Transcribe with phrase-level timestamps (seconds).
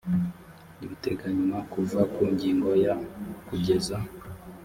[0.85, 2.95] ibiteganywa kuva ku ngingo ya
[3.47, 3.97] kugeza